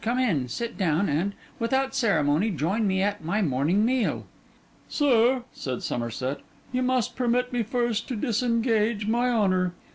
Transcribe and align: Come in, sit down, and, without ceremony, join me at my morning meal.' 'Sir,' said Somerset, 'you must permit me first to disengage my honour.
Come 0.03 0.17
in, 0.17 0.47
sit 0.47 0.79
down, 0.79 1.07
and, 1.09 1.33
without 1.59 1.93
ceremony, 1.93 2.49
join 2.49 2.87
me 2.87 3.03
at 3.03 3.23
my 3.23 3.43
morning 3.43 3.85
meal.' 3.85 4.25
'Sir,' 4.89 5.43
said 5.53 5.83
Somerset, 5.83 6.39
'you 6.71 6.81
must 6.81 7.15
permit 7.15 7.53
me 7.53 7.61
first 7.61 8.07
to 8.07 8.15
disengage 8.15 9.05
my 9.05 9.29
honour. 9.29 9.73